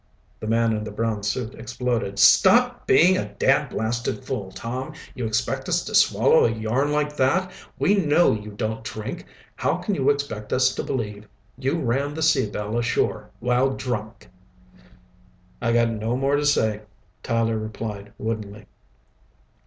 [0.39, 2.17] The man in the brown suit exploded.
[2.17, 4.95] "Stop being a dadblasted fool, Tom!
[5.13, 7.51] You expect us to swallow a yarn like that?
[7.77, 9.27] We know you don't drink.
[9.57, 14.27] How can you expect us to believe you ran the Sea Belle ashore while drunk?"
[15.61, 16.81] "I got no more to say,"
[17.21, 18.65] Tyler replied woodenly.